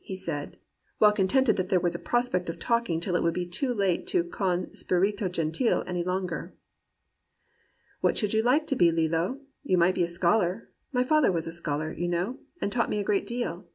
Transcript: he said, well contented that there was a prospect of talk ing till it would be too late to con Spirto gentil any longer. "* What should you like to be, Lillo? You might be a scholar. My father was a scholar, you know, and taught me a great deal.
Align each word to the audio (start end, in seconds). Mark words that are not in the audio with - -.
he 0.03 0.17
said, 0.17 0.57
well 0.99 1.11
contented 1.11 1.55
that 1.57 1.69
there 1.69 1.79
was 1.79 1.93
a 1.93 1.99
prospect 1.99 2.49
of 2.49 2.57
talk 2.57 2.89
ing 2.89 2.99
till 2.99 3.15
it 3.15 3.21
would 3.21 3.35
be 3.35 3.45
too 3.45 3.71
late 3.71 4.07
to 4.07 4.23
con 4.23 4.65
Spirto 4.73 5.29
gentil 5.31 5.83
any 5.85 6.03
longer. 6.03 6.55
"* 7.47 8.01
What 8.01 8.17
should 8.17 8.33
you 8.33 8.41
like 8.41 8.65
to 8.65 8.75
be, 8.75 8.89
Lillo? 8.91 9.41
You 9.61 9.77
might 9.77 9.93
be 9.93 10.01
a 10.03 10.07
scholar. 10.07 10.69
My 10.91 11.03
father 11.03 11.31
was 11.31 11.45
a 11.45 11.51
scholar, 11.51 11.91
you 11.93 12.07
know, 12.07 12.39
and 12.59 12.71
taught 12.71 12.89
me 12.89 12.97
a 12.97 13.03
great 13.05 13.27
deal. 13.27 13.65